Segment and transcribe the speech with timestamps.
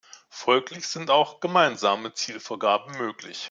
[0.31, 3.39] Folglich sind auch gemeinsame Zielvorgaben möglich.